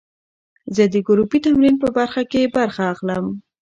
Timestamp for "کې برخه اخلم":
2.31-3.25